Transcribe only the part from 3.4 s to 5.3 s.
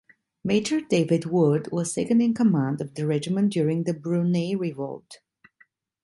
during the Brunei Revolt.